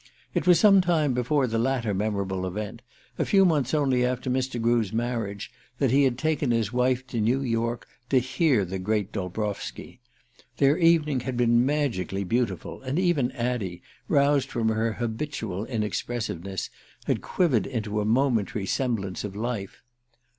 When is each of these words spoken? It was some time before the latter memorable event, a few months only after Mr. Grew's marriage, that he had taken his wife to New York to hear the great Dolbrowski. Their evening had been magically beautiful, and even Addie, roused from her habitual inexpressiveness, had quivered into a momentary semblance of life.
It 0.33 0.47
was 0.47 0.59
some 0.59 0.81
time 0.81 1.13
before 1.13 1.45
the 1.45 1.59
latter 1.59 1.93
memorable 1.93 2.47
event, 2.47 2.81
a 3.19 3.23
few 3.23 3.45
months 3.45 3.71
only 3.71 4.03
after 4.03 4.31
Mr. 4.31 4.59
Grew's 4.59 4.91
marriage, 4.91 5.51
that 5.77 5.91
he 5.91 6.05
had 6.05 6.17
taken 6.17 6.49
his 6.49 6.73
wife 6.73 7.05
to 7.05 7.21
New 7.21 7.41
York 7.41 7.87
to 8.09 8.17
hear 8.17 8.65
the 8.65 8.79
great 8.79 9.11
Dolbrowski. 9.11 9.99
Their 10.57 10.75
evening 10.79 11.19
had 11.19 11.37
been 11.37 11.63
magically 11.63 12.23
beautiful, 12.23 12.81
and 12.81 12.97
even 12.97 13.31
Addie, 13.33 13.83
roused 14.07 14.49
from 14.49 14.69
her 14.69 14.93
habitual 14.93 15.65
inexpressiveness, 15.67 16.71
had 17.05 17.21
quivered 17.21 17.67
into 17.67 18.01
a 18.01 18.03
momentary 18.03 18.65
semblance 18.65 19.23
of 19.23 19.35
life. 19.35 19.83